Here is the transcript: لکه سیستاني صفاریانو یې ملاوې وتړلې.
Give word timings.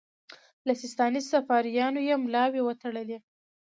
لکه 0.67 0.79
سیستاني 0.83 1.21
صفاریانو 1.31 1.99
یې 2.07 2.15
ملاوې 2.23 2.61
وتړلې. 2.63 3.17